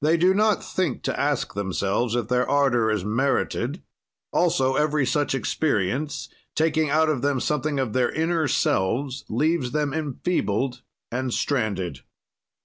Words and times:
"They 0.00 0.16
do 0.16 0.34
not 0.34 0.64
think 0.64 1.04
to 1.04 1.16
ask 1.20 1.54
themselves 1.54 2.16
if 2.16 2.26
their 2.26 2.50
ardor 2.50 2.90
is 2.90 3.04
merited; 3.04 3.80
also 4.32 4.74
every 4.74 5.06
such 5.06 5.36
experience, 5.36 6.28
taking 6.56 6.90
out 6.90 7.08
of 7.08 7.22
them 7.22 7.38
something 7.38 7.78
of 7.78 7.92
their 7.92 8.10
inner 8.10 8.48
selves, 8.48 9.24
leaves 9.28 9.70
them 9.70 9.94
enfeebled 9.94 10.82
and 11.12 11.32
stranded. 11.32 12.00